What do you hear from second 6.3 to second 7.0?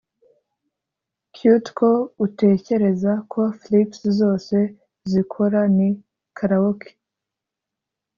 karaoke.